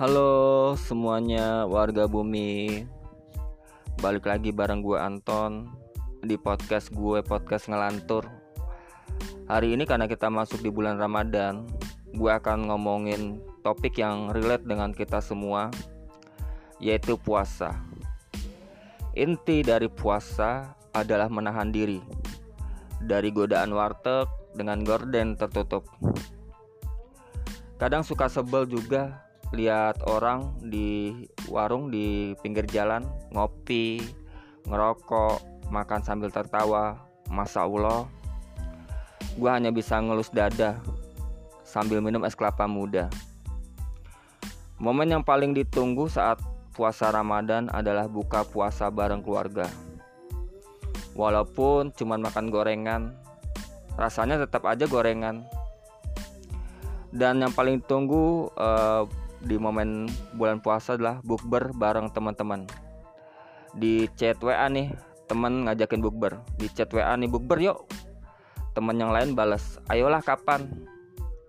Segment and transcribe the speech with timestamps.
[0.00, 2.88] Halo semuanya warga bumi.
[4.00, 5.76] Balik lagi bareng gue Anton
[6.24, 8.24] Di podcast gue podcast ngelantur.
[9.44, 11.68] Hari ini karena kita masuk di bulan Ramadan
[12.16, 15.68] Gue akan ngomongin topik yang relate dengan kita semua
[16.80, 17.76] Yaitu puasa.
[19.12, 22.00] Inti dari puasa adalah menahan diri
[23.04, 25.84] Dari godaan warteg dengan gorden tertutup.
[27.76, 33.02] Kadang suka sebel juga lihat orang di warung di pinggir jalan
[33.34, 33.98] ngopi,
[34.66, 36.98] ngerokok, makan sambil tertawa.
[37.30, 38.10] Masa Allah,
[39.38, 40.82] gue hanya bisa ngelus dada
[41.62, 43.06] sambil minum es kelapa muda.
[44.82, 46.42] Momen yang paling ditunggu saat
[46.74, 49.70] puasa Ramadan adalah buka puasa bareng keluarga.
[51.14, 53.14] Walaupun cuma makan gorengan,
[53.94, 55.46] rasanya tetap aja gorengan.
[57.14, 59.04] Dan yang paling tunggu uh,
[59.40, 62.68] di momen bulan puasa adalah bukber bareng teman-teman.
[63.72, 64.92] Di chat WA nih
[65.24, 66.44] teman ngajakin bukber.
[66.60, 67.88] Di chat WA nih bukber yuk.
[68.76, 70.68] Teman yang lain balas ayolah kapan?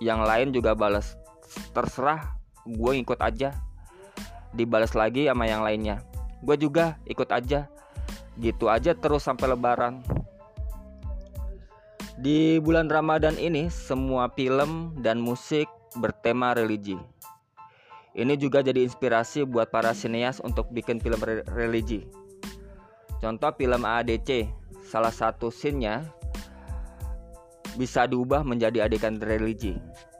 [0.00, 1.14] Yang lain juga balas
[1.76, 3.52] terserah gue ikut aja.
[4.56, 6.00] Dibalas lagi sama yang lainnya
[6.44, 7.66] gue juga ikut aja.
[8.36, 10.04] Gitu aja terus sampai lebaran.
[12.20, 15.66] Di bulan Ramadan ini semua film dan musik
[15.98, 17.13] bertema religi
[18.14, 22.06] ini juga jadi inspirasi buat para sineas untuk bikin film re religi.
[23.18, 24.46] Contoh film ADC,
[24.86, 26.06] salah satu scene-nya
[27.74, 29.74] bisa diubah menjadi adegan religi.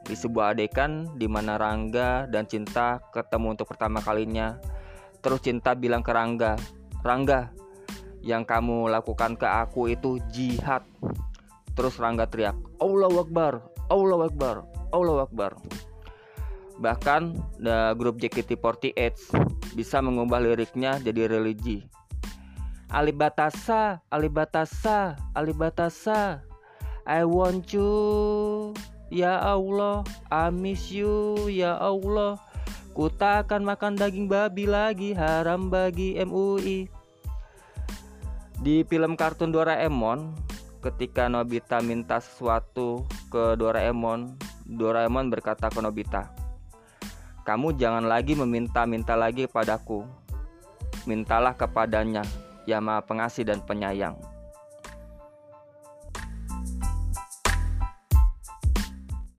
[0.05, 4.59] Di sebuah adegan di mana Rangga dan Cinta ketemu untuk pertama kalinya.
[5.23, 6.59] Terus Cinta bilang ke Rangga,
[7.07, 7.55] "Rangga,
[8.27, 10.83] yang kamu lakukan ke aku itu jihad."
[11.79, 15.55] Terus Rangga teriak, "Allahu Akbar, Allahu Akbar, Allahu Akbar."
[16.79, 19.15] Bahkan the grup JKT48
[19.79, 21.87] bisa mengubah liriknya jadi religi.
[22.95, 26.47] Alibatasa, Alibatasa, Alibatasa.
[27.05, 28.73] I want you,
[29.11, 30.07] ya Allah.
[30.31, 32.39] I miss you, ya Allah.
[32.95, 36.87] Ku tak akan makan daging babi lagi, haram bagi MUI.
[38.63, 40.31] Di film kartun Doraemon,
[40.79, 46.31] ketika Nobita minta sesuatu ke Doraemon, Doraemon berkata ke Nobita,
[47.45, 50.01] kamu jangan lagi meminta-minta lagi padaku.
[51.05, 52.25] Mintalah kepadanya,
[52.65, 54.17] yang maha pengasih dan penyayang.